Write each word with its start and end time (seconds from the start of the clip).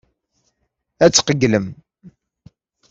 Ad 1.03 1.11
tqeyylem. 1.11 1.67